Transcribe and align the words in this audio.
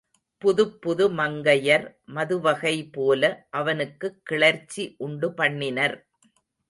புதுப்புது 0.41 1.05
மங்கையர் 1.09 1.85
மதுவகைபோல 2.15 3.23
அவனுக்குக் 3.49 4.19
கிளர்ச்சி 4.23 4.95
உண்டு 4.97 5.29
பண்ணினர். 5.37 5.95